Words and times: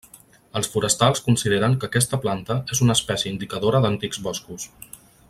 Els 0.59 0.69
forestals 0.75 1.21
consideren 1.27 1.77
que 1.83 1.87
aquesta 1.91 2.19
planta 2.25 2.57
és 2.77 2.81
una 2.87 2.97
espècie 3.01 3.35
indicadora 3.37 3.83
d'antics 3.85 4.23
boscos. 4.31 4.71